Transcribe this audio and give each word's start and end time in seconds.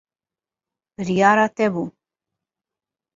Biryara 0.95 1.45
te 1.55 1.67
bû. 1.75 1.83